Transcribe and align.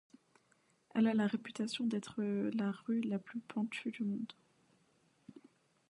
Elle 0.95 1.05
a 1.05 1.13
la 1.13 1.27
réputation 1.27 1.85
d'être 1.85 2.23
la 2.23 2.71
rue 2.71 3.01
la 3.01 3.19
plus 3.19 3.39
pentue 3.39 3.91
du 3.91 4.03
monde. 4.03 4.33